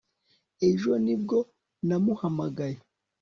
[0.69, 1.37] ejo ni bwo
[1.87, 2.77] namuhamagaye